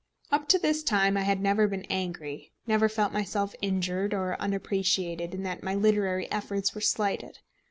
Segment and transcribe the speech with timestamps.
[0.31, 5.35] Up to this time I had never been angry, never felt myself injured or unappreciated
[5.35, 7.37] in that my literary efforts were slighted.